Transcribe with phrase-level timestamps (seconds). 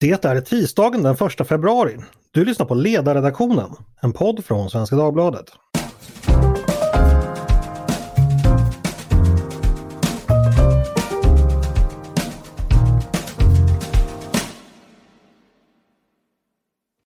[0.00, 1.96] Det är tisdagen den 1 februari.
[2.30, 5.44] Du lyssnar på Ledarredaktionen, en podd från Svenska Dagbladet.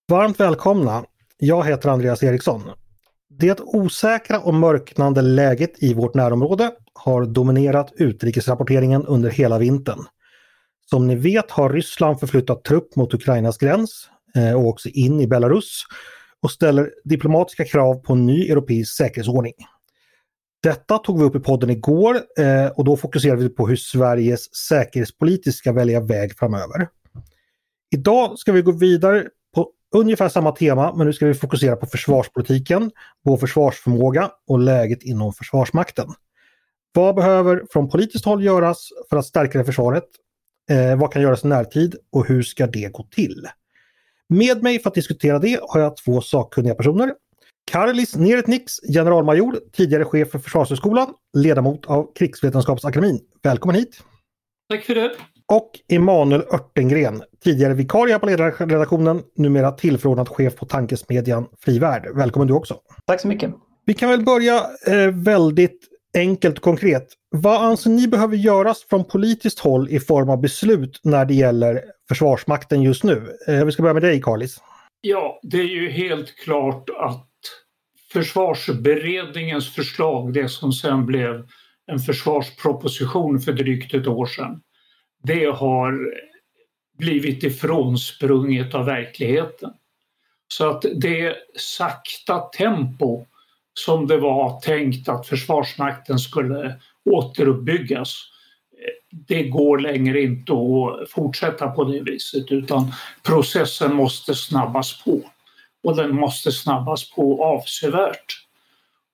[0.09, 1.04] Varmt välkomna!
[1.38, 2.62] Jag heter Andreas Eriksson.
[3.38, 10.06] Det osäkra och mörknande läget i vårt närområde har dominerat utrikesrapporteringen under hela vintern.
[10.93, 15.26] Som ni vet har Ryssland förflyttat trupp mot Ukrainas gräns eh, och också in i
[15.26, 15.82] Belarus
[16.43, 19.53] och ställer diplomatiska krav på en ny europeisk säkerhetsordning.
[20.62, 24.54] Detta tog vi upp i podden igår eh, och då fokuserade vi på hur Sveriges
[24.54, 26.89] säkerhetspolitiska välja väg framöver.
[27.95, 31.86] Idag ska vi gå vidare på ungefär samma tema men nu ska vi fokusera på
[31.86, 32.91] försvarspolitiken,
[33.25, 36.06] vår försvarsförmåga och läget inom Försvarsmakten.
[36.95, 40.05] Vad behöver från politiskt håll göras för att stärka det försvaret
[40.72, 43.48] Eh, vad kan göras i närtid och hur ska det gå till?
[44.28, 47.12] Med mig för att diskutera det har jag två sakkunniga personer.
[47.70, 53.20] Karlis Neretniks, generalmajor, tidigare chef för Försvarshögskolan, ledamot av Krigsvetenskapsakademin.
[53.43, 54.03] Välkommen hit!
[54.70, 55.11] Tack för det!
[55.47, 62.17] Och Emanuel Örtengren, tidigare vikarie på ledarredaktionen, numera tillförordnad chef på tankesmedjan Frivärd.
[62.17, 62.77] Välkommen du också!
[63.06, 63.50] Tack så mycket!
[63.84, 64.56] Vi kan väl börja
[64.87, 67.09] eh, väldigt enkelt och konkret.
[67.31, 71.83] Vad anser ni behöver göras från politiskt håll i form av beslut när det gäller
[72.09, 73.37] Försvarsmakten just nu?
[73.49, 74.61] Eh, vi ska börja med dig Carlis.
[75.01, 77.29] Ja, det är ju helt klart att
[78.13, 81.47] Försvarsberedningens förslag, det som sen blev
[81.87, 84.61] en försvarsproposition för drygt ett år sedan,
[85.23, 85.99] det har
[86.99, 89.71] blivit ifrånsprunget av verkligheten.
[90.49, 93.27] Så att det sakta tempo
[93.75, 98.28] som det var tänkt att Försvarsmakten skulle återuppbyggas.
[99.11, 105.20] Det går längre inte att fortsätta på det viset utan processen måste snabbas på.
[105.84, 108.43] Och den måste snabbas på avsevärt.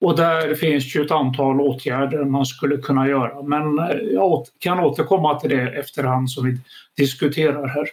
[0.01, 3.77] Och där finns ju ett antal åtgärder man skulle kunna göra men
[4.13, 6.59] jag kan återkomma till det efterhand som vi
[6.97, 7.89] diskuterar här.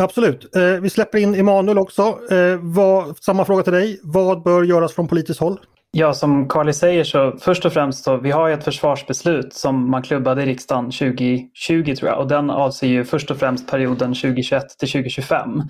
[0.00, 0.56] Absolut.
[0.56, 2.02] Eh, vi släpper in Emanuel också.
[2.02, 4.00] Eh, vad, samma fråga till dig.
[4.02, 5.60] Vad bör göras från politiskt håll?
[5.92, 9.90] Ja, som Carly säger så först och främst så vi har ju ett försvarsbeslut som
[9.90, 14.14] man klubbade i riksdagen 2020 tror jag och den avser ju först och främst perioden
[14.14, 15.62] 2021 till 2025.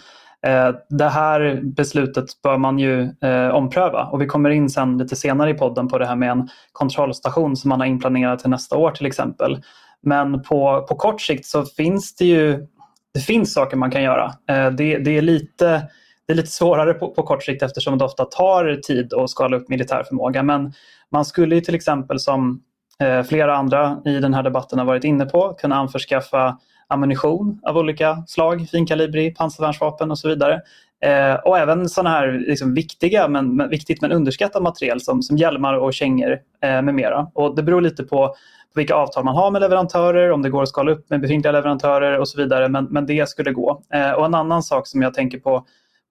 [0.47, 5.17] Eh, det här beslutet bör man ju eh, ompröva och vi kommer in sen lite
[5.17, 8.77] senare i podden på det här med en kontrollstation som man har inplanerat till nästa
[8.77, 9.63] år till exempel.
[10.03, 12.67] Men på, på kort sikt så finns det ju
[13.15, 14.25] det finns saker man kan göra.
[14.25, 15.89] Eh, det, det, är, lite,
[16.27, 19.57] det är lite svårare på, på kort sikt eftersom det ofta tar tid att skala
[19.57, 20.43] upp militär förmåga.
[20.43, 20.73] Men
[21.13, 22.63] man skulle ju till exempel som
[23.01, 27.79] eh, flera andra i den här debatten har varit inne på kunna anförskaffa ammunition av
[27.79, 30.61] olika slag, finkalibrig, pansarvärnsvapen och så vidare.
[31.05, 35.37] Eh, och även sådana här liksom, viktiga men, men, viktigt men underskattat material som, som
[35.37, 37.31] hjälmar och kängor eh, med mera.
[37.35, 38.35] Och det beror lite på
[38.75, 42.19] vilka avtal man har med leverantörer, om det går att skala upp med befintliga leverantörer
[42.19, 42.69] och så vidare.
[42.69, 43.83] Men, men det skulle gå.
[43.95, 45.67] Eh, och en annan sak som jag tänker på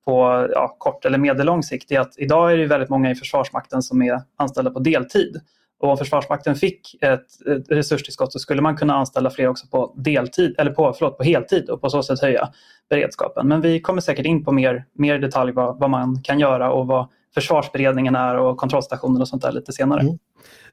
[0.10, 3.82] på ja, kort eller medellång sikt är att idag är det väldigt många i Försvarsmakten
[3.82, 5.42] som är anställda på deltid.
[5.80, 9.94] Och om Försvarsmakten fick ett, ett resurstillskott så skulle man kunna anställa fler också på
[9.98, 12.50] deltid eller på, förlåt, på heltid och på så sätt höja
[12.90, 13.48] beredskapen.
[13.48, 16.88] Men vi kommer säkert in på mer, mer detalj vad, vad man kan göra och
[16.88, 20.02] vad försvarsberedningen är och kontrollstationen och sånt där lite senare.
[20.02, 20.18] Mm.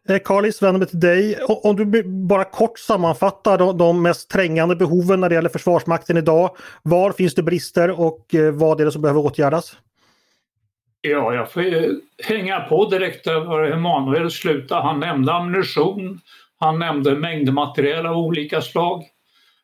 [0.06, 1.38] Karlis, Carlis, vänder mig till dig.
[1.48, 6.56] Om du bara kort sammanfattar de, mest trängande behoven när det gäller Försvarsmakten idag.
[6.82, 9.76] Var finns det brister och eh, vad är det som behöver åtgärdas?
[11.00, 11.90] Ja, jag får eh,
[12.24, 14.82] hänga på direkt där Emanuel slutade.
[14.82, 16.20] Han nämnde ammunition,
[16.58, 19.04] han nämnde mängdmaterial av olika slag.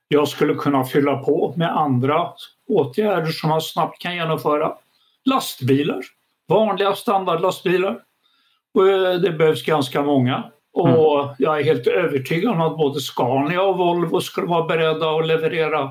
[0.08, 2.28] Jag skulle kunna fylla på med andra
[2.68, 4.72] åtgärder som man snabbt kan genomföra.
[5.24, 6.00] Lastbilar,
[6.48, 7.98] vanliga standardlastbilar.
[8.78, 10.44] Eh, det behövs ganska många.
[10.72, 11.34] Och mm.
[11.38, 15.90] jag är helt övertygad om att både Scania och Volvo skulle vara beredda att leverera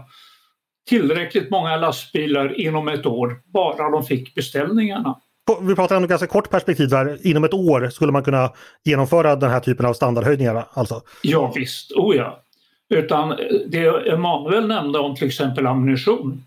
[0.90, 5.16] tillräckligt många lastbilar inom ett år, bara de fick beställningarna.
[5.62, 7.28] Vi pratar om ett ganska kort perspektiv där.
[7.28, 8.52] Inom ett år skulle man kunna
[8.84, 11.02] genomföra den här typen av standardhöjningar alltså?
[11.22, 12.44] Ja visst, oh ja.
[12.90, 13.30] Utan
[13.68, 16.44] det Emanuel nämnde om till exempel ammunition.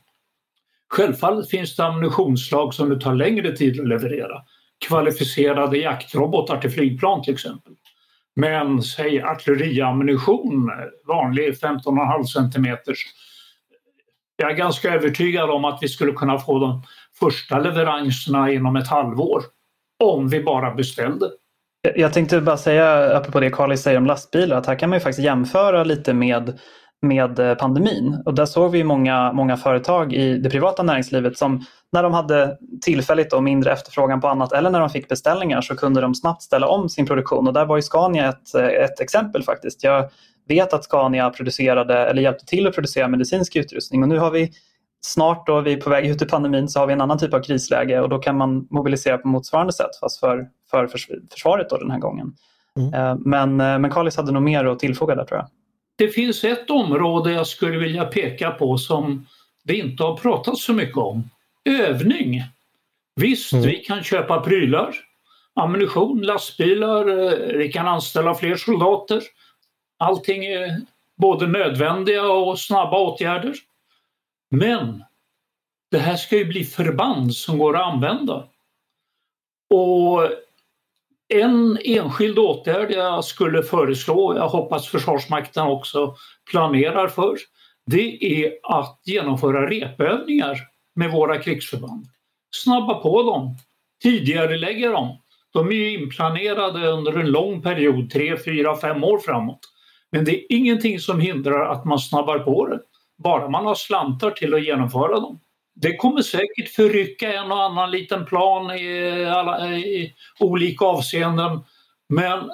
[0.89, 4.43] Självfallet finns det ammunitionsslag som det tar längre tid att leverera
[4.89, 7.73] kvalificerade jaktrobotar till flygplan till exempel.
[8.37, 10.71] Men säg artilleriammunition,
[11.09, 12.99] vanlig 15,5 centimeters.
[14.37, 16.83] Jag är ganska övertygad om att vi skulle kunna få de
[17.21, 19.43] första leveranserna inom ett halvår.
[20.05, 21.31] Om vi bara beställde.
[21.95, 25.01] Jag tänkte bara säga, apropå det Karli säger om lastbilar, att här kan man ju
[25.01, 26.59] faktiskt jämföra lite med
[27.05, 28.23] med eh, pandemin.
[28.25, 32.59] Och där såg vi många, många företag i det privata näringslivet som när de hade
[32.83, 36.43] tillfälligt då mindre efterfrågan på annat eller när de fick beställningar så kunde de snabbt
[36.43, 39.85] ställa om sin produktion och där var ju Scania ett, ett exempel faktiskt.
[39.85, 40.11] Jag
[40.49, 44.53] vet att Scania producerade eller hjälpte till att producera medicinsk utrustning och nu har vi
[45.01, 47.35] snart då vi är på väg ut ur pandemin så har vi en annan typ
[47.35, 50.87] av krisläge och då kan man mobilisera på motsvarande sätt fast för, för
[51.31, 52.35] försvaret då den här gången.
[52.79, 52.95] Mm.
[52.95, 55.49] Eh, men, eh, men Carlis hade nog mer att tillfoga där tror jag.
[55.97, 59.27] Det finns ett område jag skulle vilja peka på som
[59.65, 61.31] det inte har pratats så mycket om.
[61.65, 62.43] Övning.
[63.17, 63.67] Visst, mm.
[63.67, 64.95] vi kan köpa prylar,
[65.55, 69.23] ammunition, lastbilar, eh, vi kan anställa fler soldater.
[69.99, 70.81] Allting är
[71.17, 73.55] både nödvändiga och snabba åtgärder.
[74.51, 75.05] Men
[75.91, 78.49] det här ska ju bli förband som går att använda.
[79.71, 80.31] Och
[81.29, 86.15] en enskild åtgärd jag skulle föreslå, jag hoppas Försvarsmakten också
[86.51, 87.37] planerar för,
[87.87, 90.59] det är att genomföra repövningar
[90.95, 92.07] med våra krigsförband.
[92.57, 93.57] Snabba på dem,
[94.03, 95.19] tidigarelägga dem.
[95.53, 99.61] De är ju inplanerade under en lång period, tre, fyra, fem år framåt.
[100.13, 102.81] Men det är ingenting som hindrar att man snabbar på det,
[103.23, 105.41] bara man har slantar till att genomföra dem.
[105.75, 111.61] Det kommer säkert förrycka en och annan liten plan i, alla, i olika avseenden.
[112.09, 112.51] Men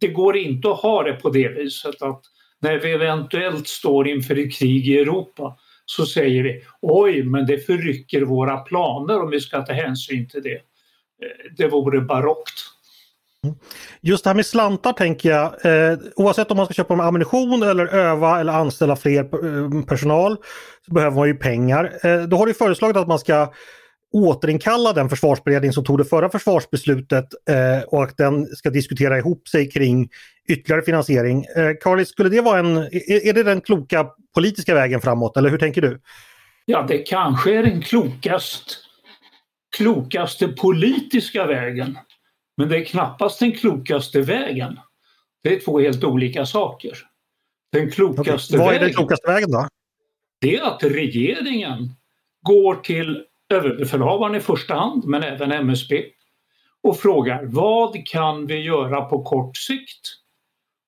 [0.00, 2.22] det går inte att ha det på det viset att
[2.60, 5.56] när vi eventuellt står inför ett krig i Europa
[5.86, 10.42] så säger vi oj, men det förrycker våra planer om vi ska ta hänsyn till
[10.42, 10.54] det.
[10.54, 12.73] Eh, det vore barockt.
[14.00, 17.86] Just det här med slantar tänker jag, eh, oavsett om man ska köpa ammunition eller
[17.86, 20.36] öva eller anställa fler eh, personal
[20.86, 21.92] så behöver man ju pengar.
[22.02, 23.52] Eh, då har du föreslagit att man ska
[24.12, 29.48] återinkalla den försvarsberedning som tog det förra försvarsbeslutet eh, och att den ska diskutera ihop
[29.48, 30.08] sig kring
[30.48, 31.44] ytterligare finansiering.
[31.44, 35.50] Eh, Carly, skulle det vara en, är, är det den kloka politiska vägen framåt eller
[35.50, 36.00] hur tänker du?
[36.64, 38.78] Ja, det kanske är den klokast,
[39.76, 41.98] klokaste politiska vägen.
[42.56, 44.80] Men det är knappast den klokaste vägen.
[45.42, 46.98] Det är två helt olika saker.
[47.72, 48.58] Den klokaste.
[48.58, 49.68] Vad är den klokaste vägen då?
[50.40, 51.90] Det är att regeringen
[52.42, 56.04] går till överbefälhavaren i första hand, men även MSB
[56.82, 60.00] och frågar vad kan vi göra på kort sikt?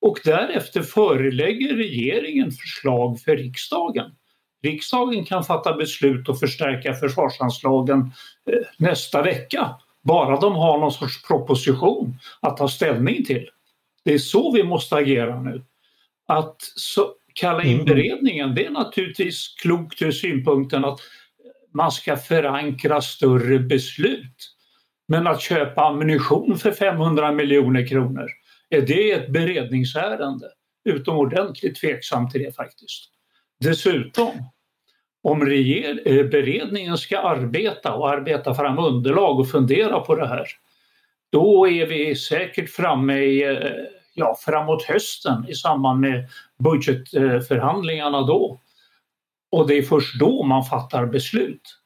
[0.00, 4.10] Och därefter förelägger regeringen förslag för riksdagen.
[4.62, 8.00] Riksdagen kan fatta beslut och förstärka försvarsanslagen
[8.50, 9.74] eh, nästa vecka
[10.06, 13.49] bara de har någon sorts proposition att ta ställning till.
[14.05, 15.62] Det är så vi måste agera nu.
[16.29, 17.85] Att så, kalla in mm.
[17.85, 21.00] beredningen, det är naturligtvis klokt ur synpunkten att
[21.73, 24.53] man ska förankra större beslut.
[25.08, 28.29] Men att köpa ammunition för 500 miljoner kronor,
[28.70, 30.47] är det ett beredningsärende?
[30.85, 33.11] Utomordentligt tveksam till det faktiskt.
[33.61, 34.31] Dessutom,
[35.26, 40.46] om eh, beredningen ska arbeta och arbeta fram underlag och fundera på det här,
[41.32, 43.70] då är vi säkert framme i, eh,
[44.14, 46.28] ja, framåt hösten i samband med
[46.58, 48.61] budgetförhandlingarna då.
[49.50, 51.79] Och det är först då man fattar beslut.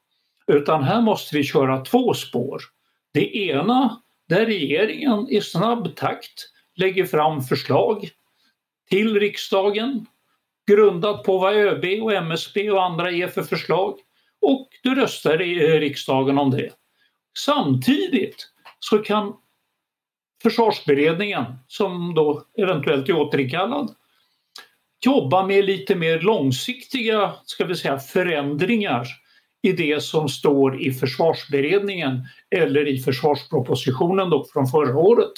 [0.47, 2.61] Utan här måste vi köra två spår.
[3.13, 8.09] Det ena där regeringen i snabb takt lägger fram förslag
[8.89, 10.05] till riksdagen
[10.71, 13.99] grundat på vad ÖB och MSB och andra ger för förslag
[14.41, 16.69] och du röstar i eh, riksdagen om det.
[17.37, 18.47] Samtidigt
[18.79, 19.33] så kan
[20.43, 23.95] försvarsberedningen, som då eventuellt är återinkallad,
[25.05, 29.07] jobba med lite mer långsiktiga ska vi säga, förändringar
[29.61, 35.33] i det som står i försvarsberedningen eller i försvarspropositionen då från förra året.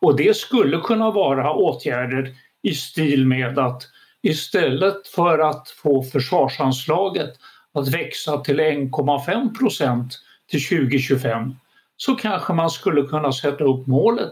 [0.00, 3.82] Och det skulle kunna vara åtgärder i stil med att
[4.28, 7.34] istället för att få försvarsanslaget
[7.74, 10.18] att växa till 1,5 procent
[10.50, 11.54] till 2025
[11.96, 14.30] så kanske man skulle kunna sätta upp målet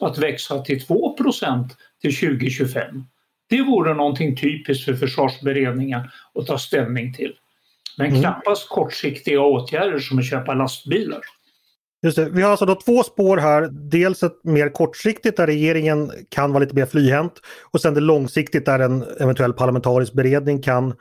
[0.00, 3.04] att växa till 2 procent till 2025.
[3.48, 6.00] Det vore någonting typiskt för försvarsberedningen
[6.34, 7.32] att ta ställning till.
[7.96, 8.20] Men mm.
[8.20, 11.20] knappast kortsiktiga åtgärder som att köpa lastbilar.
[12.02, 12.28] Just det.
[12.30, 13.68] Vi har alltså då två spår här.
[13.72, 17.32] Dels ett mer kortsiktigt där regeringen kan vara lite mer flyhänt
[17.70, 20.94] och sen det långsiktigt där en eventuell parlamentarisk beredning kan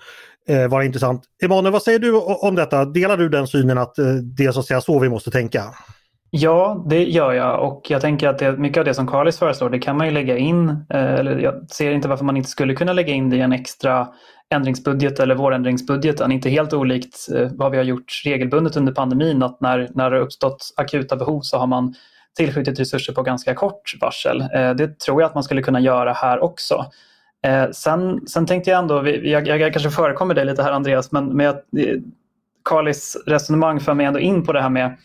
[0.48, 1.24] eh, vara intressant.
[1.44, 2.86] Emanuel, vad säger du om detta?
[2.86, 5.63] Delar du den synen att eh, det är så att säga så vi måste tänka?
[6.30, 9.70] Ja, det gör jag och jag tänker att det, mycket av det som Carlis föreslår
[9.70, 12.76] det kan man ju lägga in, eh, eller jag ser inte varför man inte skulle
[12.76, 14.08] kunna lägga in det i en extra
[14.50, 16.32] ändringsbudget eller vårändringsbudgeten.
[16.32, 20.20] Inte helt olikt eh, vad vi har gjort regelbundet under pandemin att när, när det
[20.20, 21.94] uppstått akuta behov så har man
[22.38, 24.42] tillskjutit resurser på ganska kort varsel.
[24.42, 26.86] Eh, det tror jag att man skulle kunna göra här också.
[27.72, 31.56] Sen, sen tänkte jag ändå, jag, jag, kanske förekommer dig lite här Andreas, men med
[32.70, 34.98] Carlis resonemang för mig ändå in på det här med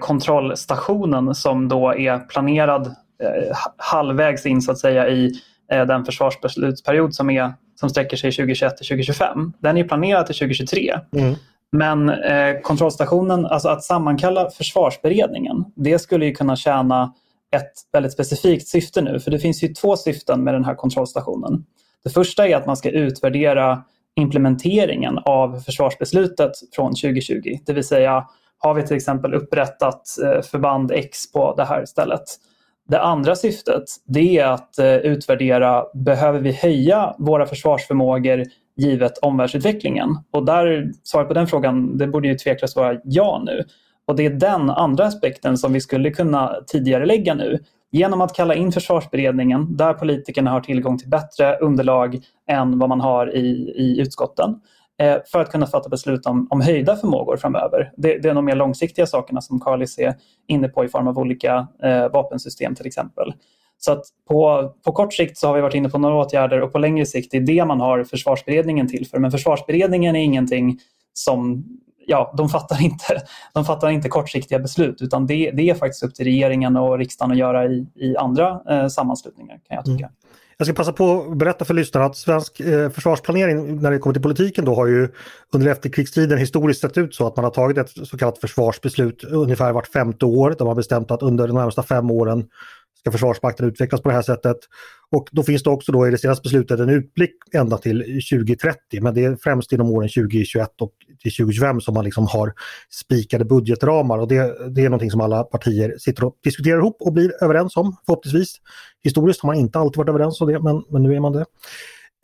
[0.00, 2.86] kontrollstationen som då är planerad
[3.22, 5.32] eh, halvvägs in så att säga i
[5.72, 9.52] eh, den försvarsbeslutsperiod som, är, som sträcker sig 2021 till 2025.
[9.58, 10.98] Den är planerad till 2023.
[11.16, 11.34] Mm.
[11.72, 17.14] Men eh, kontrollstationen, alltså att sammankalla försvarsberedningen, det skulle ju kunna tjäna
[17.56, 19.20] ett väldigt specifikt syfte nu.
[19.20, 21.64] För det finns ju två syften med den här kontrollstationen.
[22.04, 23.84] Det första är att man ska utvärdera
[24.16, 27.58] implementeringen av försvarsbeslutet från 2020.
[27.66, 28.24] Det vill säga,
[28.62, 32.22] har vi till exempel upprättat eh, förband X på det här stället?
[32.88, 38.44] Det andra syftet det är att eh, utvärdera, behöver vi höja våra försvarsförmågor
[38.76, 40.08] givet omvärldsutvecklingen?
[40.30, 43.64] Och där, svaret på den frågan, det borde ju tveklöst vara ja nu.
[44.06, 47.58] Och det är den andra aspekten som vi skulle kunna tidigare lägga nu.
[47.90, 53.00] Genom att kalla in försvarsberedningen, där politikerna har tillgång till bättre underlag än vad man
[53.00, 54.60] har i, i utskotten,
[55.02, 57.92] Eh, för att kunna fatta beslut om, om höjda förmågor framöver.
[57.96, 60.14] Det, det är de mer långsiktiga sakerna som Kalis är
[60.48, 63.34] inne på i form av olika eh, vapensystem till exempel.
[63.78, 66.72] Så att på, på kort sikt så har vi varit inne på några åtgärder och
[66.72, 69.18] på längre sikt är det man har försvarsberedningen till för.
[69.18, 70.78] Men försvarsberedningen är ingenting
[71.12, 71.64] som
[72.06, 73.22] ja, de fattar inte,
[73.54, 77.32] de fattar inte kortsiktiga beslut utan det, det är faktiskt upp till regeringen och riksdagen
[77.32, 80.04] att göra i, i andra eh, sammanslutningar kan jag tycka.
[80.04, 80.16] Mm.
[80.62, 84.14] Jag ska passa på att berätta för lyssnarna att svensk eh, försvarsplanering när det kommer
[84.14, 85.08] till politiken då har ju
[85.52, 89.72] under efterkrigstiden historiskt sett ut så att man har tagit ett så kallat försvarsbeslut ungefär
[89.72, 90.50] vart femte år.
[90.50, 92.44] Där man har bestämt att under de närmsta fem åren
[93.02, 94.56] ska Försvarsmakten utvecklas på det här sättet.
[95.10, 97.98] Och då finns det också då i det senaste beslutet en utblick ända till
[98.30, 100.92] 2030 men det är främst inom åren 2021 och
[101.22, 102.52] till 2025 som man liksom har
[102.90, 107.12] spikade budgetramar och det, det är någonting som alla partier sitter och diskuterar ihop och
[107.12, 108.56] blir överens om förhoppningsvis.
[109.04, 111.44] Historiskt har man inte alltid varit överens om det men, men nu är man det.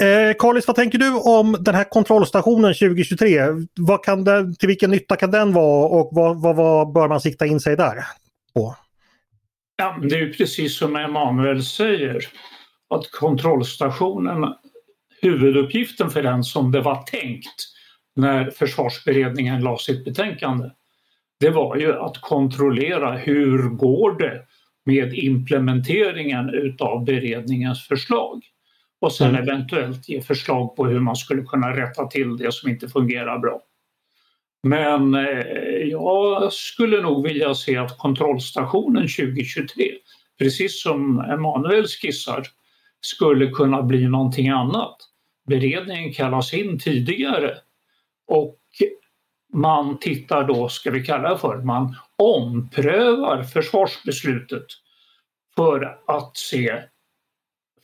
[0.02, 3.40] Eh, vad tänker du om den här kontrollstationen 2023?
[3.78, 7.20] Vad kan det, till vilken nytta kan den vara och vad, vad, vad bör man
[7.20, 8.04] sikta in sig där
[8.54, 8.74] på?
[9.80, 12.24] Ja, det är precis som Emanuel säger
[12.90, 14.54] att kontrollstationen,
[15.22, 17.54] huvuduppgiften för den som det var tänkt
[18.16, 20.70] när försvarsberedningen la sitt betänkande,
[21.40, 24.44] det var ju att kontrollera hur går det
[24.86, 28.42] med implementeringen utav beredningens förslag
[29.00, 29.42] och sen mm.
[29.42, 33.60] eventuellt ge förslag på hur man skulle kunna rätta till det som inte fungerar bra.
[34.62, 35.46] Men eh,
[35.90, 39.90] jag skulle nog vilja se att kontrollstationen 2023,
[40.38, 42.42] precis som Emanuel skissar,
[43.00, 44.96] skulle kunna bli någonting annat.
[45.48, 47.56] Beredningen kallas in tidigare
[48.26, 48.58] och
[49.52, 54.66] man tittar då, ska vi kalla det för, man omprövar försvarsbeslutet
[55.56, 56.82] för att se,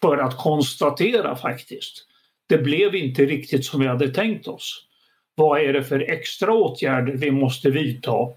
[0.03, 2.07] för att konstatera faktiskt.
[2.49, 4.87] Det blev inte riktigt som vi hade tänkt oss.
[5.35, 8.29] Vad är det för extra åtgärder vi måste vidta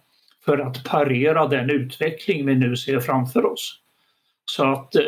[0.45, 3.79] för att parera den utveckling vi nu ser framför oss?
[4.45, 5.03] Så att eh,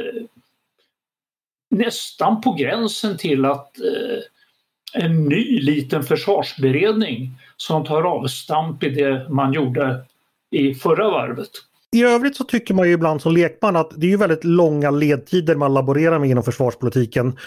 [1.69, 9.29] nästan på gränsen till att eh, en ny liten försvarsberedning som tar avstamp i det
[9.29, 10.05] man gjorde
[10.51, 11.50] i förra varvet.
[11.91, 15.55] I övrigt så tycker man ju ibland som lekman att det är väldigt långa ledtider
[15.55, 17.38] man laborerar med inom försvarspolitiken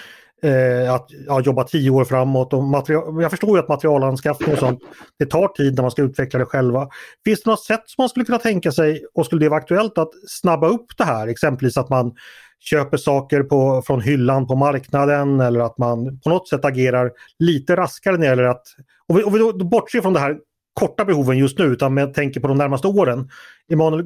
[0.43, 2.53] eh, att ja, jobba tio år framåt.
[2.53, 4.81] Och material, jag förstår ju att materialanskaffning och sånt,
[5.19, 6.89] det tar tid när man ska utveckla det själva.
[7.25, 9.99] Finns det något sätt som man skulle kunna tänka sig och skulle det vara aktuellt
[9.99, 11.29] att snabba upp det här?
[11.29, 12.13] Exempelvis att man
[12.61, 17.77] köper saker på, från hyllan på marknaden eller att man på något sätt agerar lite
[17.77, 18.63] raskare när det gäller att...
[19.07, 20.37] Om vi, om vi då bortser från det här
[20.75, 23.29] korta behoven just nu utan med tänker på de närmaste åren.
[23.73, 24.05] Emanuel,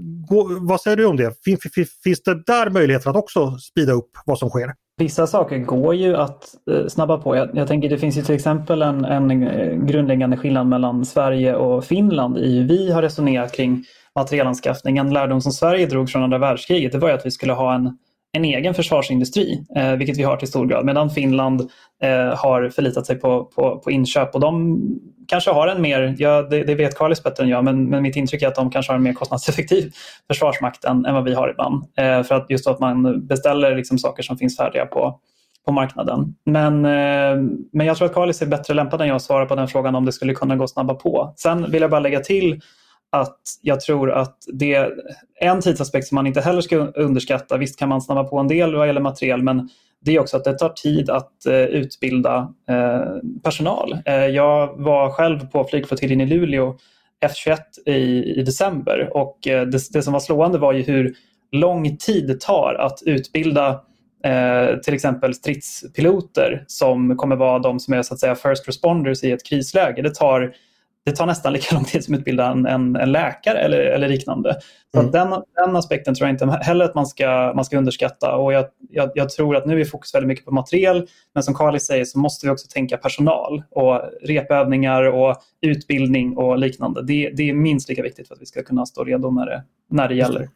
[0.60, 1.44] vad säger du om det?
[1.44, 1.60] Finns,
[2.04, 4.74] finns det där möjligheter att också spida upp vad som sker?
[4.98, 7.36] Vissa saker går ju att eh, snabba på.
[7.36, 11.56] Jag, jag, tänker det finns ju till exempel en, en eh, grundläggande skillnad mellan Sverige
[11.56, 13.84] och Finland i hur vi har resonerat kring
[14.14, 14.98] materielanskaffning.
[14.98, 17.98] En lärdom som Sverige drog från andra världskriget det var att vi skulle ha en,
[18.32, 21.60] en egen försvarsindustri, eh, vilket vi har till stor grad, medan Finland
[22.02, 24.80] eh, har förlitat sig på, på, på, inköp och de
[25.28, 28.16] kanske har en mer, ja, det, det vet Karlis bättre än jag, men, men, mitt
[28.16, 29.92] intryck är att de kanske har en mer kostnadseffektiv
[30.28, 31.84] försvarsmakt än, än vad vi har ibland.
[31.96, 35.20] Eh, för att just att man beställer liksom saker som finns färdiga på,
[35.66, 36.34] på marknaden.
[36.44, 37.42] Men, eh,
[37.72, 39.94] men jag tror att Karlis är bättre lämpad än jag att svara på den frågan
[39.94, 41.34] om det skulle kunna gå snabba på.
[41.36, 42.60] Sen vill jag bara lägga till
[43.12, 44.92] att jag tror att det är
[45.40, 47.56] en tidsaspekt som man inte heller ska underskatta.
[47.56, 49.68] Visst kan man snabba på en del vad gäller materiel men
[50.00, 53.98] det är också att det tar tid att eh, utbilda eh, personal.
[54.06, 56.76] Eh, jag var själv på flygflottiljen i Luleå
[57.26, 61.14] F21 i, i december och eh, det, det, som var slående var ju hur
[61.52, 63.68] lång tid det tar att utbilda
[64.24, 69.24] eh, till exempel stridspiloter som kommer vara de som är så att säga first responders
[69.24, 70.02] i ett krisläge.
[70.02, 70.54] Det tar
[71.06, 74.08] det tar nästan lika lång tid som att utbilda en, en, en läkare eller, eller
[74.08, 74.56] liknande.
[74.94, 75.12] Så mm.
[75.12, 78.36] den, den aspekten tror jag inte heller att man ska, man ska underskatta.
[78.36, 81.54] Och jag, jag, jag, tror att nu är fokus väldigt mycket på materiel, men som
[81.54, 87.02] Carly säger så måste vi också tänka personal och repövningar och utbildning och liknande.
[87.02, 89.62] Det, det är minst lika viktigt för att vi ska kunna stå redo när det,
[89.90, 90.48] när det gäller.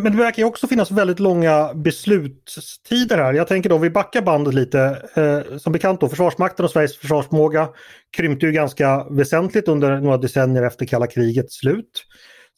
[0.00, 3.32] Men det verkar ju också finnas väldigt långa beslutstider här.
[3.32, 5.02] Jag tänker då, vi backar bandet lite.
[5.14, 7.68] Eh, som bekant då, Försvarsmakten och Sveriges försvarsförmåga
[8.16, 12.04] krympte ju ganska väsentligt under några decennier efter kalla krigets slut.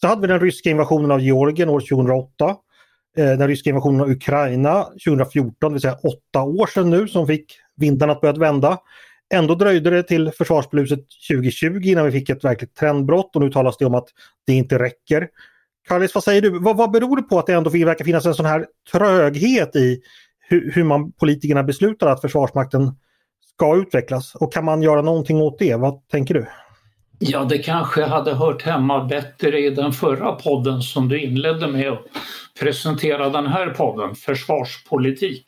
[0.00, 2.56] Så hade vi den ryska invasionen av Georgien år 2008.
[3.16, 7.26] Eh, den ryska invasionen av Ukraina 2014, det vill säga åtta år sedan nu som
[7.26, 8.78] fick vindarna att börja vända.
[9.34, 13.76] Ändå dröjde det till försvarsbeslutet 2020 innan vi fick ett verkligt trendbrott och nu talas
[13.76, 14.08] det om att
[14.46, 15.28] det inte räcker.
[15.88, 16.58] Carlis, vad säger du?
[16.58, 20.00] Vad, vad beror det på att det ändå verkar finnas en sån här tröghet i
[20.48, 22.92] hur, hur man politikerna beslutar att Försvarsmakten
[23.54, 24.34] ska utvecklas?
[24.34, 25.74] Och kan man göra någonting åt det?
[25.74, 26.46] Vad tänker du?
[27.18, 31.88] Ja, det kanske hade hört hemma bättre i den förra podden som du inledde med
[31.88, 32.00] att
[32.60, 35.44] presentera den här podden, Försvarspolitik.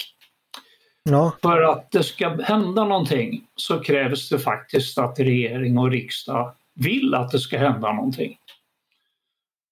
[1.02, 1.32] Ja.
[1.42, 7.14] För att det ska hända någonting så krävs det faktiskt att regering och riksdag vill
[7.14, 8.36] att det ska hända någonting.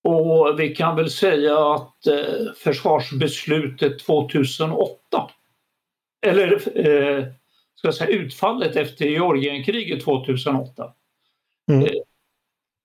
[0.04, 5.30] Och vi kan väl säga att eh, försvarsbeslutet 2008,
[6.26, 7.25] eller eh,
[7.75, 10.92] ska jag säga utfallet efter Georgienkriget 2008,
[11.70, 11.82] mm.
[11.82, 11.90] eh,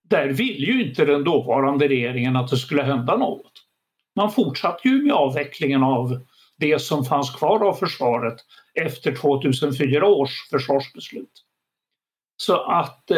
[0.03, 3.53] där ville ju inte den dåvarande regeringen att det skulle hända något.
[4.15, 6.21] Man fortsatte ju med avvecklingen av
[6.57, 8.37] det som fanns kvar av försvaret
[8.73, 11.45] efter 2004 års försvarsbeslut.
[12.37, 13.17] Så att eh,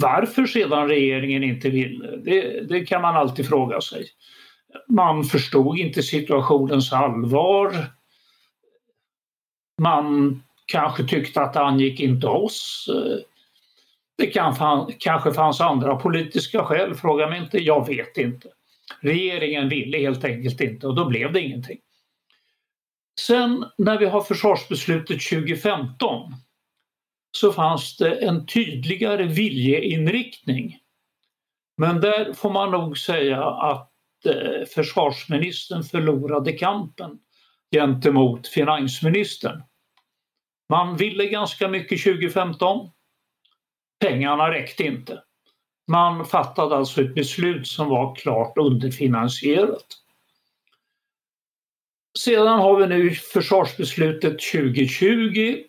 [0.00, 4.06] varför sedan regeringen inte ville, det, det kan man alltid fråga sig.
[4.88, 7.86] Man förstod inte situationens allvar.
[9.80, 12.88] Man kanske tyckte att det angick inte oss.
[14.18, 14.54] Det kan,
[14.98, 18.48] kanske fanns andra politiska skäl, fråga mig inte, jag vet inte.
[19.00, 21.78] Regeringen ville helt enkelt inte och då blev det ingenting.
[23.20, 26.32] Sen när vi har försvarsbeslutet 2015
[27.30, 30.78] så fanns det en tydligare viljeinriktning.
[31.76, 33.92] Men där får man nog säga att
[34.26, 37.18] eh, försvarsministern förlorade kampen
[37.74, 39.62] gentemot finansministern.
[40.68, 42.90] Man ville ganska mycket 2015.
[44.00, 45.22] Pengarna räckte inte.
[45.90, 49.86] Man fattade alltså ett beslut som var klart underfinansierat.
[52.18, 55.62] Sedan har vi nu försvarsbeslutet 2020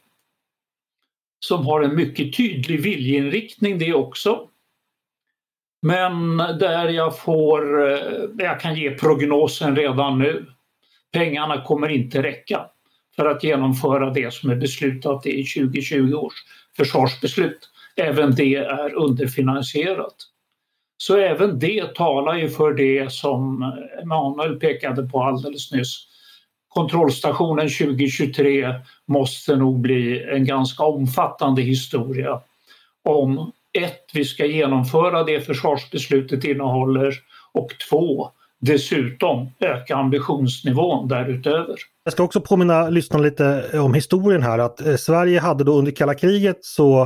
[1.40, 4.48] som har en mycket tydlig viljeinriktning det också.
[5.82, 8.00] Men där jag får, eh,
[8.38, 10.46] jag kan ge prognosen redan nu.
[11.12, 12.66] Pengarna kommer inte räcka
[13.16, 16.34] för att genomföra det som är beslutat i 2020 års
[16.78, 17.70] försvarsbeslut.
[17.96, 20.16] Även det är underfinansierat.
[20.98, 26.08] Så även det talar ju för det som Emanuel pekade på alldeles nyss,
[26.80, 28.74] kontrollstationen 2023
[29.06, 32.42] måste nog bli en ganska omfattande historia
[33.10, 37.14] om ett, vi ska genomföra det försvarsbeslutet innehåller
[37.52, 38.30] och två,
[38.62, 41.76] dessutom öka ambitionsnivån därutöver.
[42.04, 45.92] Jag ska också påminna lyssnarna lite om historien här att eh, Sverige hade då under
[45.92, 47.02] kalla kriget så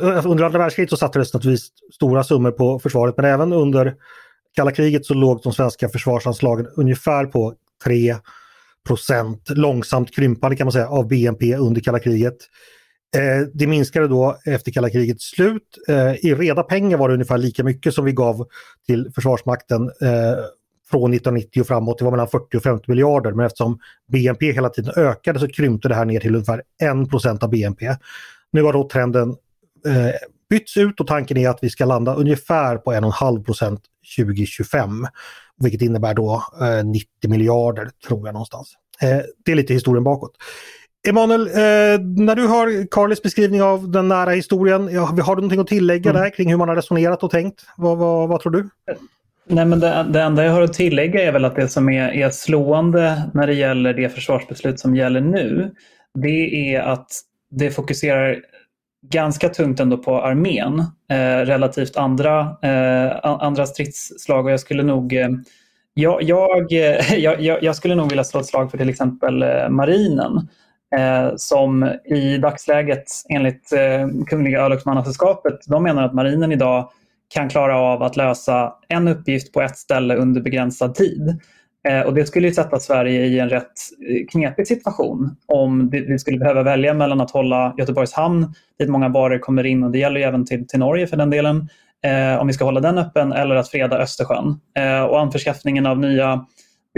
[0.00, 3.94] eh, under andra världskriget så satsades naturligtvis stora summor på försvaret men även under
[4.56, 8.16] kalla kriget så låg de svenska försvarsanslagen ungefär på 3
[8.86, 12.36] procent långsamt krympande kan man säga av BNP under kalla kriget.
[13.16, 15.78] Eh, det minskade då efter kalla krigets slut.
[15.88, 18.46] Eh, I reda pengar var det ungefär lika mycket som vi gav
[18.86, 20.38] till Försvarsmakten eh,
[20.90, 21.98] från 1990 och framåt.
[21.98, 23.78] Det var mellan 40 och 50 miljarder men eftersom
[24.12, 26.62] BNP hela tiden ökade så krympte det här ner till ungefär
[27.04, 27.96] 1 procent av BNP.
[28.52, 29.28] Nu har då trenden
[29.86, 30.14] eh,
[30.50, 33.80] bytts ut och tanken är att vi ska landa ungefär på 1,5 procent
[34.18, 35.06] 2025.
[35.58, 38.74] Vilket innebär då eh, 90 miljarder tror jag någonstans.
[39.02, 40.32] Eh, det är lite historien bakåt.
[41.08, 45.60] Emanuel, eh, när du hör Carlis beskrivning av den nära historien, ja, har du någonting
[45.60, 46.22] att tillägga mm.
[46.22, 47.66] där kring hur man har resonerat och tänkt?
[47.76, 48.68] Vad, vad, vad tror du?
[49.46, 52.08] Nej, men det, det, enda jag har att tillägga är väl att det som är,
[52.08, 55.70] är slående när det gäller det försvarsbeslut som gäller nu,
[56.14, 57.08] det är att
[57.50, 58.42] det fokuserar
[59.10, 60.78] ganska tungt ändå på armén
[61.10, 65.28] eh, relativt andra, eh, andra stridsslag och jag skulle nog eh,
[65.94, 69.68] jag, eh, jag, jag, jag, skulle nog vilja slå ett slag för till exempel eh,
[69.68, 70.48] marinen
[70.96, 76.90] eh, som i dagsläget enligt eh, Kungliga örlogsmannasällskapet, de menar att marinen idag
[77.34, 81.40] kan klara av att lösa en uppgift på ett ställe under begränsad tid.
[81.88, 83.72] Eh, och det skulle ju sätta Sverige i en rätt
[84.08, 89.08] eh, knepig situation om vi skulle behöva välja mellan att hålla Göteborgs hamn, dit många
[89.08, 91.68] varor kommer in, och det gäller ju även till, till Norge för den delen,
[92.04, 94.60] eh, om vi ska hålla den öppen, eller att freda Östersjön.
[94.78, 96.46] Eh, och anförskaffningen av nya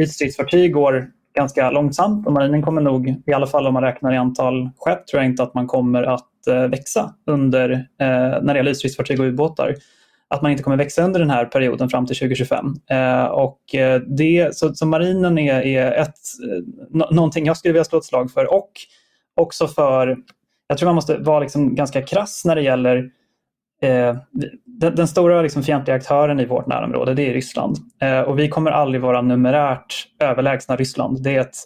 [0.00, 4.16] ytstridsfartyg går ganska långsamt och marinen kommer nog, i alla fall om man räknar i
[4.16, 8.56] antal skepp, tror jag inte att man kommer att eh, växa under, eh, när det
[8.56, 9.74] gäller ytstridsfartyg och ubåtar
[10.30, 12.66] att man inte kommer växa under den här perioden fram till 2025.
[12.90, 17.84] Eh, och eh, det, så, så marinen är, är ett, eh, någonting jag skulle vilja
[17.84, 18.70] slå ett slag för och
[19.36, 20.16] också för,
[20.66, 22.96] jag tror man måste vara liksom ganska krass när det gäller
[23.82, 24.16] eh,
[24.64, 27.76] den, den, stora liksom fientliga aktören i vårt närområde, det är Ryssland.
[28.02, 31.22] Eh, och vi kommer aldrig vara numerärt överlägsna Ryssland.
[31.22, 31.56] Det är ett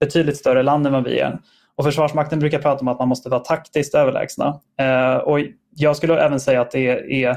[0.00, 1.38] betydligt större land än vad vi är.
[1.76, 4.60] Och Försvarsmakten brukar prata om att man måste vara taktiskt överlägsna.
[4.80, 5.38] Eh, och
[5.76, 7.36] jag skulle även säga att det är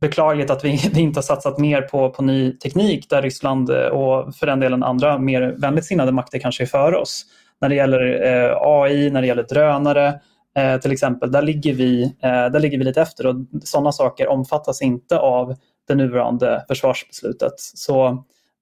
[0.00, 3.86] beklagligt att vi, vi, inte har satsat mer på, på ny teknik där Ryssland eh,
[3.86, 7.24] och för den delen andra mer vänligt sinnade makter kanske är före oss.
[7.60, 10.20] När det gäller eh, AI, när det gäller drönare
[10.58, 13.34] eh, till exempel, där ligger, vi, eh, där ligger vi lite efter och
[13.64, 15.56] sådana saker omfattas inte av
[15.88, 17.52] det nuvarande försvarsbeslutet.
[17.56, 18.06] Så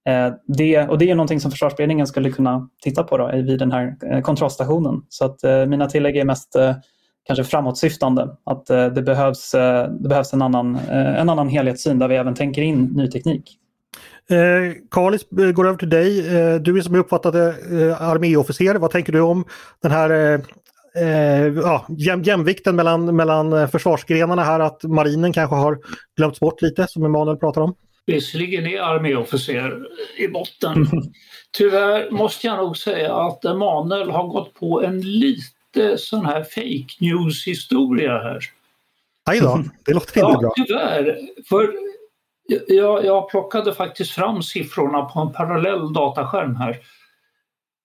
[0.09, 3.73] eh, det, och det är någonting som försvarsberedningen skulle kunna titta på då, vid den
[3.73, 5.03] här eh, kontrollstationen.
[5.09, 6.75] Så att eh, mina tillägg är mest eh,
[7.27, 8.29] kanske framåtsyftande.
[8.45, 12.17] Att eh, det, behövs, eh, det behövs en annan, eh, en annan helhetssyn där vi
[12.17, 13.59] även tänker in ny teknik.
[14.31, 16.19] Eh, Kalis, går över till dig.
[16.19, 18.75] Eh, du är som jag uppfattade eh, arméofficer.
[18.75, 19.45] Vad tänker du om
[19.83, 20.41] den här
[20.97, 24.61] eh, ja, jäm, jämvikten mellan, mellan försvarsgrenarna här?
[24.61, 25.79] Att marinen kanske har
[26.17, 27.75] glömts bort lite som Emanuel pratar om?
[28.07, 29.87] Visserligen är arméofficer
[30.19, 30.87] i botten.
[31.59, 36.45] Tyvärr måste jag nog säga att Emanuel har gått på en lite lite sån här
[36.45, 38.39] fake news-historia här.
[39.25, 40.53] Aj då, det låter inte ja, bra.
[40.57, 41.19] tyvärr.
[41.49, 41.73] För
[42.69, 46.79] jag, jag plockade faktiskt fram siffrorna på en parallell dataskärm här.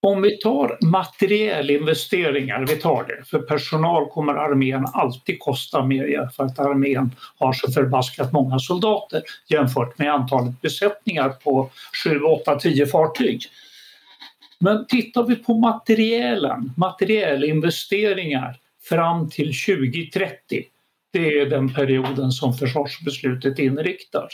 [0.06, 6.44] Om vi tar materielinvesteringar, vi tar det, för personal kommer armén alltid kosta mer för
[6.44, 11.70] att armén har så förbaskat många soldater jämfört med antalet besättningar på
[12.04, 13.46] 7, 8, 10 fartyg.
[14.62, 20.64] Men tittar vi på materielen, materielinvesteringar fram till 2030,
[21.12, 24.28] det är den perioden som försvarsbeslutet inriktar,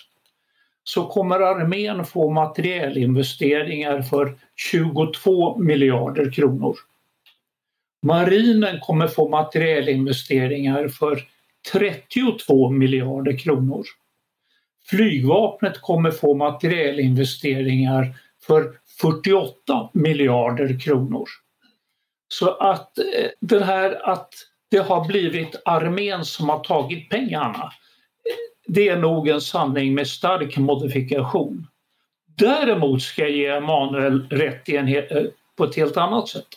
[0.85, 6.77] så kommer armén få materielinvesteringar för 22 miljarder kronor.
[8.03, 11.23] Marinen kommer få materielinvesteringar för
[11.73, 13.85] 32 miljarder kronor.
[14.91, 18.15] Flygvapnet kommer få materielinvesteringar
[18.49, 21.29] för 48 miljarder kronor.
[22.29, 23.05] Så att eh,
[23.41, 24.35] det här att
[24.71, 30.07] det har blivit armén som har tagit pengarna, eh, det är nog en sanning med
[30.07, 31.67] stark modifikation.
[32.39, 35.25] Däremot ska jag ge Emanuel rätt i en, eh,
[35.57, 36.49] på ett helt annat sätt.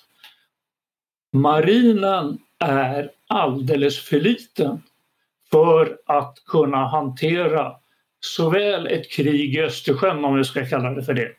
[1.33, 4.83] Marinen är alldeles för liten
[5.51, 7.75] för att kunna hantera
[8.19, 11.31] såväl ett krig i Östersjön, om vi ska kalla det för det,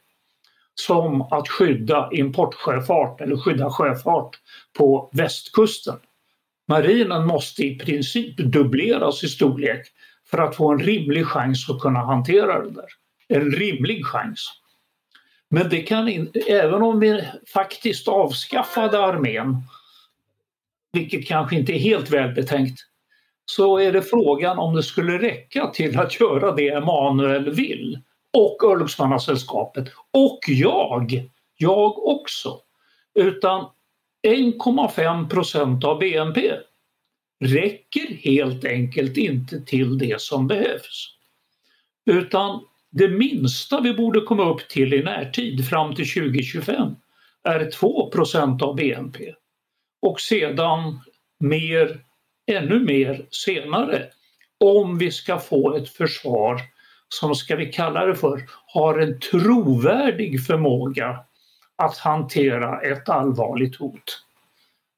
[0.75, 4.39] som att skydda importsjöfart eller skydda sjöfart
[4.79, 5.99] på västkusten.
[6.69, 9.87] Marinen måste i princip dubbleras i storlek
[10.31, 12.89] för att få en rimlig chans att kunna hantera det där.
[13.29, 14.49] En rimlig chans.
[15.49, 19.57] Men det kan in, även om vi faktiskt avskaffade armén,
[20.93, 22.81] vilket kanske inte är helt välbetänkt,
[23.45, 28.01] så är det frågan om det skulle räcka till att göra det Emanuel vill
[28.33, 32.61] och Örlogsmannasällskapet och jag, jag också.
[33.15, 33.67] Utan
[34.27, 36.53] 1,5 procent av BNP
[37.45, 41.17] räcker helt enkelt inte till det som behövs.
[42.11, 46.95] Utan det minsta vi borde komma upp till i närtid fram till 2025
[47.45, 49.35] är 2 procent av BNP.
[50.03, 51.01] Och sedan
[51.39, 52.01] mer,
[52.47, 54.09] ännu mer senare
[54.59, 56.61] om vi ska få ett försvar
[57.13, 61.19] som ska vi kalla det för, har en trovärdig förmåga
[61.77, 64.23] att hantera ett allvarligt hot.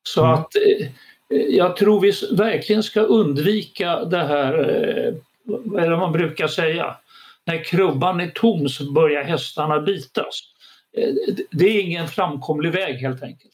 [0.03, 0.35] Så mm.
[0.35, 0.89] att eh,
[1.49, 5.15] jag tror vi verkligen ska undvika det här, eh,
[5.83, 6.97] det man brukar säga,
[7.45, 10.41] när krubban är tom så börjar hästarna bitas.
[10.97, 11.15] Eh,
[11.51, 13.54] det är ingen framkomlig väg helt enkelt.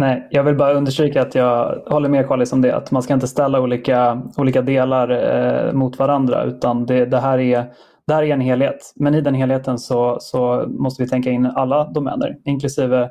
[0.00, 2.76] Nej, jag vill bara understryka att jag håller med Karlis om det.
[2.76, 7.38] Att man ska inte ställa olika, olika delar eh, mot varandra utan det, det, här
[7.38, 7.72] är,
[8.06, 8.92] det här är en helhet.
[8.96, 13.10] Men i den helheten så, så måste vi tänka in alla domäner inklusive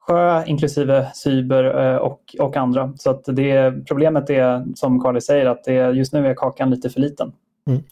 [0.00, 2.92] sjö, inklusive cyber eh, och, och andra.
[2.96, 6.90] Så att det, problemet är som Karlis säger att det, just nu är kakan lite
[6.90, 7.32] för liten.
[7.66, 7.82] Mm.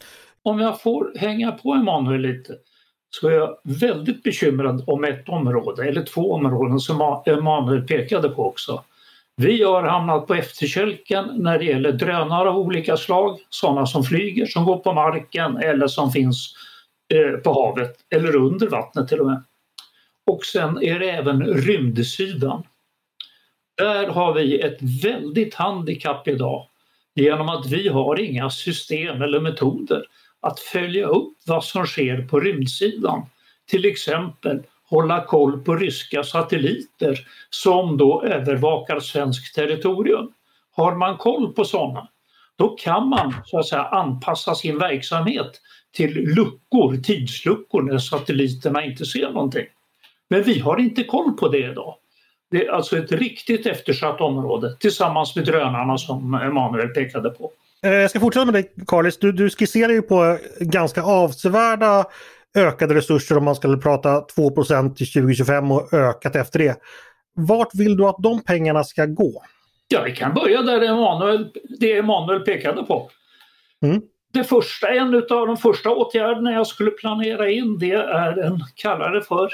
[0.43, 2.53] Om jag får hänga på Emanuel lite
[3.09, 8.45] så är jag väldigt bekymrad om ett område, eller två områden som Emanuel pekade på
[8.45, 8.83] också.
[9.37, 14.45] Vi har hamnat på efterkälken när det gäller drönare av olika slag, sådana som flyger,
[14.45, 16.55] som går på marken eller som finns
[17.13, 19.43] eh, på havet eller under vattnet till och med.
[20.25, 22.63] Och sen är det även rymdsidan.
[23.77, 26.67] Där har vi ett väldigt handikapp idag
[27.15, 30.05] genom att vi har inga system eller metoder
[30.45, 33.25] att följa upp vad som sker på rymdsidan.
[33.69, 40.31] Till exempel hålla koll på ryska satelliter som då övervakar svenskt territorium.
[40.75, 42.07] Har man koll på sådana,
[42.55, 49.05] då kan man så att säga anpassa sin verksamhet till luckor, tidsluckor när satelliterna inte
[49.05, 49.65] ser någonting.
[50.27, 51.95] Men vi har inte koll på det idag.
[52.51, 57.51] Det är alltså ett riktigt eftersatt område tillsammans med drönarna som Emanuel pekade på.
[57.85, 59.17] Eh, jag ska fortsätta med dig Carlis.
[59.17, 62.05] Du, du skisserar ju på ganska avsevärda
[62.57, 66.77] ökade resurser om man skulle prata 2% till 2025 och ökat efter det.
[67.35, 69.43] Vart vill du att de pengarna ska gå?
[69.87, 71.47] Ja, vi kan börja där Emanuel,
[71.79, 73.09] det Emanuel pekade på.
[73.81, 74.01] Mm.
[74.33, 79.11] Det första, en av de första åtgärderna jag skulle planera in det är en, kallar
[79.11, 79.53] det för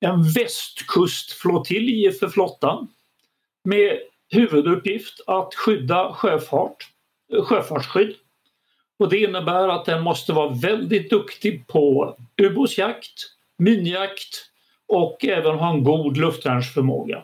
[0.00, 2.88] en västkustflottilj för flottan
[3.64, 3.98] med
[4.30, 6.88] huvuduppgift att skydda sjöfart,
[7.44, 8.14] sjöfartsskydd.
[8.98, 13.14] Och det innebär att den måste vara väldigt duktig på ubåtsjakt,
[13.58, 14.50] minjakt
[14.88, 17.22] och även ha en god luftvärnsförmåga.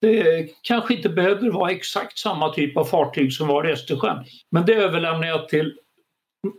[0.00, 4.66] Det kanske inte behöver vara exakt samma typ av fartyg som var i Östersjön men
[4.66, 5.74] det överlämnar jag till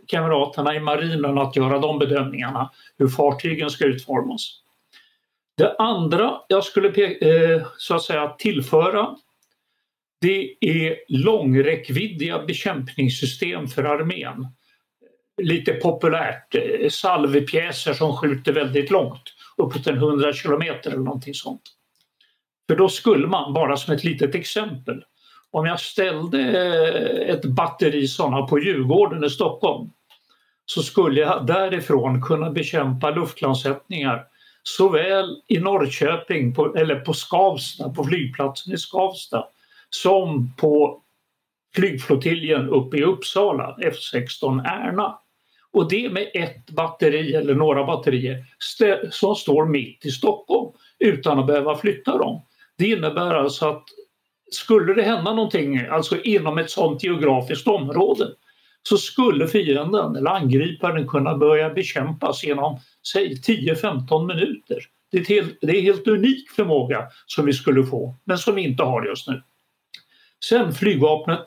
[0.06, 4.60] kamraterna i marinen att göra de bedömningarna hur fartygen ska utformas.
[5.56, 9.16] Det andra jag skulle eh, så att säga tillföra
[10.20, 14.46] det är långräckviddiga bekämpningssystem för armén.
[15.42, 19.22] Lite populärt, eh, salvepjäser som skjuter väldigt långt,
[19.56, 21.62] uppåt en 100 kilometer eller någonting sånt.
[22.68, 25.04] För då skulle man, bara som ett litet exempel,
[25.50, 29.90] om jag ställde eh, ett batteri sådana på Djurgården i Stockholm
[30.66, 34.24] så skulle jag därifrån kunna bekämpa luftlandsättningar
[34.62, 39.44] såväl i Norrköping på, eller på Skavsta, på flygplatsen i Skavsta
[39.94, 41.02] som på
[41.74, 45.18] flygflottiljen uppe i Uppsala, F16 Ärna.
[45.72, 48.44] Och det med ett batteri eller några batterier
[49.10, 52.42] som står mitt i Stockholm utan att behöva flytta dem.
[52.78, 53.84] Det innebär alltså att
[54.50, 58.28] skulle det hända någonting alltså inom ett sådant geografiskt område
[58.82, 62.80] så skulle fienden eller angriparen kunna börja bekämpas inom
[63.12, 64.78] säg 10-15 minuter.
[65.10, 68.62] Det är, helt, det är helt unik förmåga som vi skulle få men som vi
[68.62, 69.42] inte har just nu.
[70.48, 71.44] Sen flygvapnet.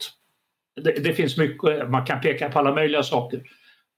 [0.81, 3.41] Det, det, finns mycket, man kan peka på alla möjliga saker.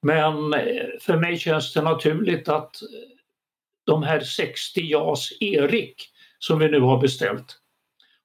[0.02, 2.88] Men eh, för mig känns det naturligt att eh,
[3.86, 6.10] de här 60 JAS Erik
[6.40, 7.60] som vi nu har beställt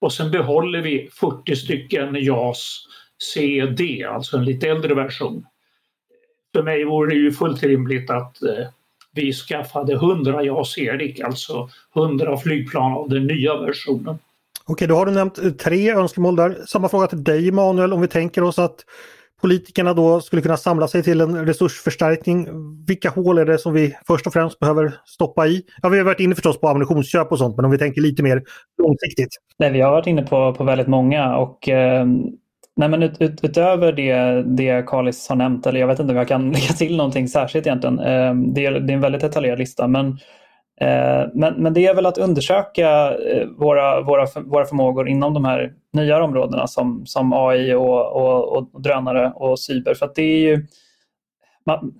[0.05, 2.87] och sen behåller vi 40 stycken JAS
[3.35, 5.47] CD, alltså en lite äldre version.
[6.55, 8.67] För mig vore det ju fullt rimligt att eh,
[9.13, 14.19] vi skaffade 100 JAS Erik, alltså 100 flygplan av den nya versionen.
[14.68, 16.57] Okej, då har du nämnt eh, tre önskemål där.
[16.66, 18.77] Samma fråga till dig Emanuel, om vi tänker oss att
[19.40, 22.48] politikerna då skulle kunna samla sig till en resursförstärkning.
[22.87, 25.62] Vilka hål är det som vi först och främst behöver stoppa i?
[25.83, 28.22] Ja, vi har varit inne förstås på ammunitionsköp och sånt, men om vi tänker lite
[28.22, 28.42] mer
[28.83, 29.29] långsiktigt.
[29.59, 32.07] Nej, vi har varit inne på, på väldigt många och eh,
[32.77, 36.16] nej, men ut, ut, utöver det, det Kalis har nämnt, eller jag vet inte om
[36.16, 37.98] jag kan lägga till någonting särskilt egentligen.
[37.98, 40.18] Eh, det, är, det är en väldigt detaljerad lista, men
[40.81, 45.45] Eh, men, men det är väl att undersöka eh, våra, våra, våra förmågor inom de
[45.45, 49.95] här nya områdena som, som AI och, och, och drönare och cyber.
[49.95, 50.67] För att det är ju
[51.67, 51.95] man,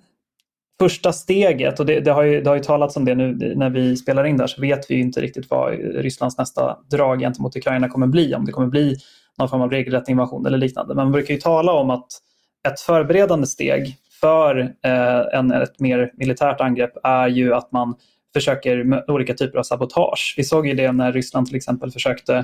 [0.79, 3.69] första steget, och det, det, har ju, det har ju talats om det nu när
[3.69, 7.89] vi spelar in där, så vet vi inte riktigt vad Rysslands nästa drag gentemot Ukraina
[7.89, 8.35] kommer bli.
[8.35, 8.97] Om det kommer bli
[9.37, 10.95] någon form av regelrätt invasion eller liknande.
[10.95, 12.07] Men man brukar ju tala om att
[12.67, 17.95] ett förberedande steg för eh, en, ett mer militärt angrepp är ju att man
[18.35, 20.33] försöker med olika typer av sabotage.
[20.37, 22.35] Vi såg ju det när Ryssland till exempel försökte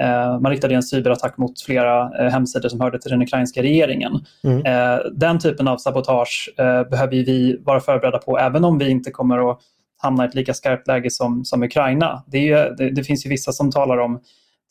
[0.00, 4.12] eh, man riktade en cyberattack mot flera eh, hemsidor som hörde till den ukrainska regeringen.
[4.44, 4.66] Mm.
[4.66, 9.10] Eh, den typen av sabotage eh, behöver vi vara förberedda på även om vi inte
[9.10, 9.58] kommer att
[10.02, 12.24] hamna i ett lika skarpt läge som, som Ukraina.
[12.26, 14.20] Det, ju, det, det finns ju vissa som talar om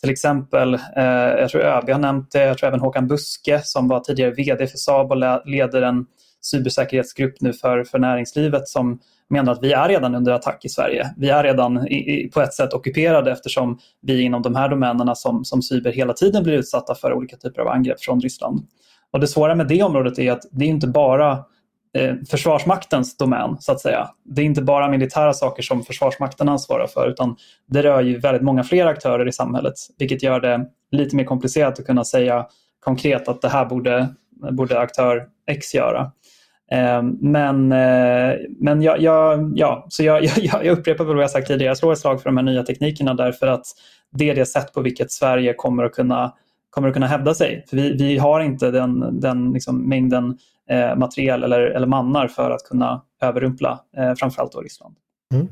[0.01, 3.87] till exempel, eh, jag tror ÖB har nämnt det, jag tror även Håkan Buske som
[3.87, 6.05] var tidigare VD för Saab och leder en
[6.41, 11.13] cybersäkerhetsgrupp nu för, för näringslivet som menar att vi är redan under attack i Sverige.
[11.17, 15.15] Vi är redan i, i, på ett sätt ockuperade eftersom vi inom de här domänerna
[15.15, 18.67] som, som cyber hela tiden blir utsatta för olika typer av angrepp från Ryssland.
[19.11, 21.31] Och Det svåra med det området är att det är inte bara
[21.97, 24.09] eh, Försvarsmaktens domän, så att säga.
[24.25, 27.35] Det är inte bara militära saker som Försvarsmakten ansvarar för, utan
[27.67, 31.79] det rör ju väldigt många fler aktörer i samhället, vilket gör det lite mer komplicerat
[31.79, 32.45] att kunna säga
[32.79, 34.07] konkret att det här borde,
[34.51, 36.11] borde aktör X göra.
[36.71, 41.47] Ehm, men eh, men jag, jag, ja, så jag, jag, jag upprepar vad jag sagt
[41.47, 43.65] tidigare, jag slår ett slag för de här nya teknikerna därför att
[44.11, 46.33] det är det sätt på vilket Sverige kommer att kunna,
[46.69, 47.65] kommer att kunna hävda sig.
[47.69, 50.37] För vi, vi har inte den, den liksom mängden
[50.69, 54.95] eh, materiel eller, eller mannar för att kunna överrumpla eh, framförallt då Ryssland.
[55.33, 55.47] Mm.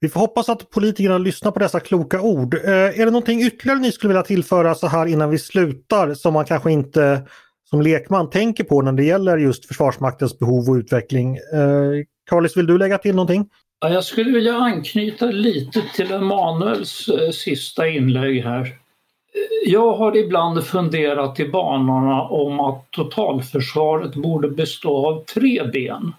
[0.00, 2.54] Vi får hoppas att politikerna lyssnar på dessa kloka ord.
[2.54, 6.34] Eh, är det någonting ytterligare ni skulle vilja tillföra så här innan vi slutar som
[6.34, 7.22] man kanske inte
[7.70, 11.36] som lekman tänker på när det gäller just Försvarsmaktens behov och utveckling?
[11.36, 13.48] Eh, vill du lägga till någonting?
[13.80, 18.60] Ja, jag skulle vilja anknyta lite till Emanuels eh, sista inlägg här.
[18.60, 26.12] Eh, jag har ibland funderat i banorna om att totalförsvaret borde bestå av tre ben.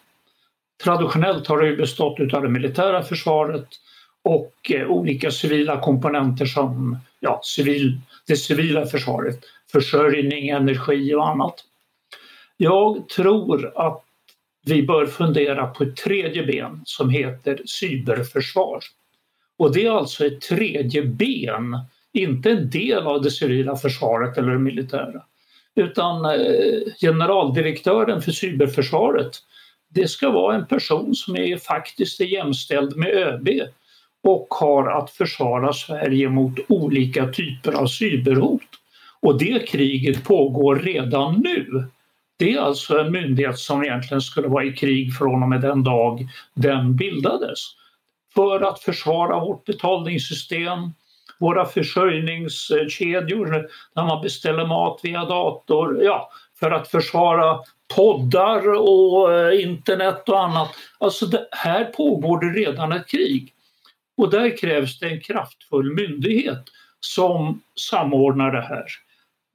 [0.83, 3.67] Traditionellt har det bestått av det militära försvaret
[4.23, 9.39] och eh, olika civila komponenter som ja, civil, det civila försvaret,
[9.71, 11.63] försörjning, energi och annat.
[12.57, 14.03] Jag tror att
[14.65, 18.79] vi bör fundera på ett tredje ben som heter cyberförsvar.
[19.57, 21.77] Och det är alltså ett tredje ben,
[22.13, 25.23] inte en del av det civila försvaret eller det militära.
[25.75, 29.31] Utan eh, generaldirektören för cyberförsvaret,
[29.89, 33.49] det ska vara en person som är faktiskt är jämställd med ÖB
[34.23, 38.78] och har att försvara Sverige mot olika typer av cyberhot.
[39.21, 41.83] Och det kriget pågår redan nu.
[42.37, 45.83] Det är alltså en myndighet som egentligen skulle vara i krig från och med den
[45.83, 47.59] dag den bildades.
[48.35, 50.93] För att försvara vårt betalningssystem,
[51.39, 57.59] våra försörjningskedjor när man beställer mat via dator, ja, för att försvara
[57.95, 60.69] poddar och eh, internet och annat.
[60.97, 63.53] Alltså det, här pågår det redan ett krig.
[64.17, 66.63] Och där krävs det en kraftfull myndighet
[66.99, 68.85] som samordnar det här.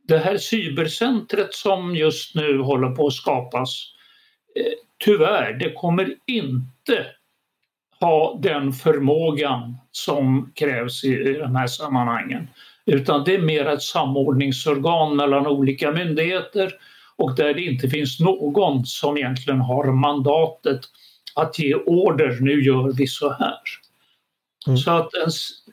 [0.08, 3.92] Det här cybercentret som just nu håller på att skapas,
[4.56, 4.72] eh,
[5.04, 7.06] tyvärr, det kommer inte
[8.00, 12.48] ha den förmågan som krävs i, i de här sammanhangen.
[12.86, 16.72] Utan det är mer ett samordningsorgan mellan olika myndigheter
[17.16, 20.80] och där det inte finns någon som egentligen har mandatet
[21.34, 23.58] att ge order, nu gör vi så här.
[24.66, 24.76] Mm.
[24.76, 25.30] Så att en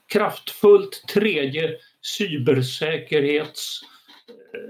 [0.08, 1.70] kraftfullt tredje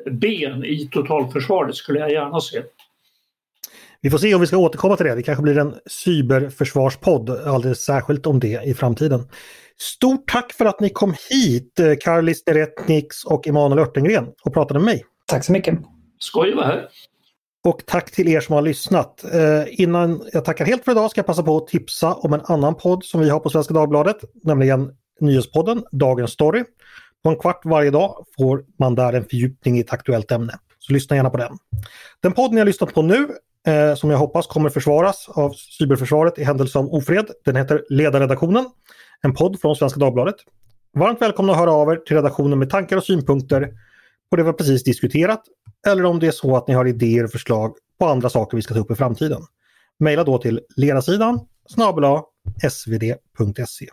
[0.06, 2.62] cybersäkerhetsben i totalförsvaret skulle jag gärna se.
[4.02, 5.16] Vi får se om vi ska återkomma till det.
[5.16, 9.28] Det kanske blir en cyberförsvarspodd alldeles särskilt om det i framtiden.
[9.78, 14.86] Stort tack för att ni kom hit, Karlis Neretniks och Emanuel Örtengren och pratade med
[14.86, 15.06] mig.
[15.28, 15.80] Tack så mycket.
[16.20, 16.88] Skoj att vara här.
[17.64, 19.24] Och tack till er som har lyssnat.
[19.34, 22.42] Eh, innan jag tackar helt för idag ska jag passa på att tipsa om en
[22.44, 26.64] annan podd som vi har på Svenska Dagbladet, nämligen Nyhetspodden Dagens Story.
[27.24, 30.54] På en kvart varje dag får man där en fördjupning i ett aktuellt ämne.
[30.80, 31.58] Så lyssna gärna på den.
[32.22, 33.28] Den podd ni har lyssnat på nu,
[33.68, 38.70] eh, som jag hoppas kommer försvaras av cyberförsvaret i händelse av ofred, den heter Ledarredaktionen.
[39.22, 40.36] En podd från Svenska Dagbladet.
[40.94, 43.74] Varmt välkomna att höra av er till redaktionen med tankar och synpunkter
[44.30, 45.42] på det vi precis diskuterat
[45.88, 48.62] eller om det är så att ni har idéer och förslag på andra saker vi
[48.62, 49.42] ska ta upp i framtiden.
[50.00, 52.04] Maila då till ledarsidan snabel
[52.70, 53.88] svd.se.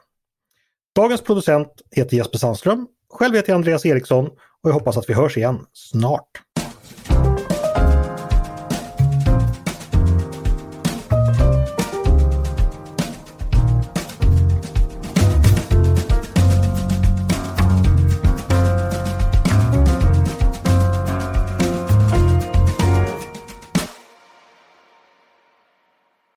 [0.94, 2.86] Dagens producent heter Jesper Sandström.
[3.10, 4.26] Själv heter jag Andreas Eriksson
[4.62, 6.30] och jag hoppas att vi hörs igen snart.